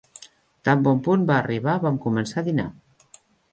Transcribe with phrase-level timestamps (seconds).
[0.69, 2.69] Tan bon punt va arribar, vam començar a dinar.